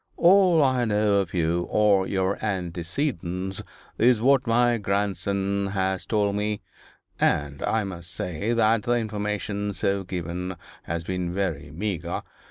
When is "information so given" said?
8.93-10.55